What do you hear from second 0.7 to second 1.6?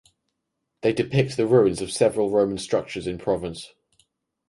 They depict the